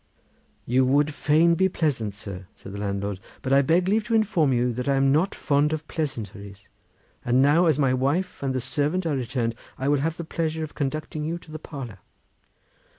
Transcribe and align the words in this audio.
"You 0.65 0.83
would 0.83 1.13
fain 1.13 1.53
be 1.53 1.69
pleasant, 1.69 2.15
sir," 2.15 2.47
said 2.55 2.71
the 2.71 2.79
landlord; 2.79 3.19
"but 3.43 3.53
I 3.53 3.61
beg 3.61 3.87
leave 3.87 4.03
to 4.05 4.15
inform 4.15 4.51
you 4.51 4.73
that 4.73 4.89
I 4.89 4.95
am 4.95 5.11
not 5.11 5.35
fond 5.35 5.73
of 5.73 5.87
pleasantries; 5.87 6.67
and 7.23 7.39
now 7.39 7.67
as 7.67 7.77
my 7.77 7.93
wife 7.93 8.41
and 8.41 8.55
the 8.55 8.61
servant 8.61 9.05
are 9.05 9.15
returned, 9.15 9.53
I 9.77 9.87
will 9.89 9.99
have 9.99 10.17
the 10.17 10.23
pleasure 10.23 10.63
of 10.63 10.73
conducting 10.73 11.23
you 11.23 11.37
to 11.37 11.51
the 11.51 11.59
parlour." 11.59 11.99